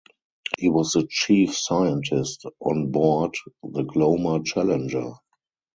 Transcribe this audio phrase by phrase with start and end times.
[0.57, 5.11] He was the chief scientist on board the Glomar Challenger.